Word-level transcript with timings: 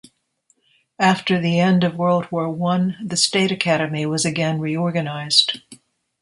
After 0.97 1.39
the 1.39 1.59
end 1.59 1.83
of 1.83 1.93
World 1.95 2.31
War 2.31 2.49
One, 2.49 2.95
the 3.05 3.15
State 3.15 3.51
Academy 3.51 4.07
was 4.07 4.25
again 4.25 4.59
reorganized. 4.59 5.59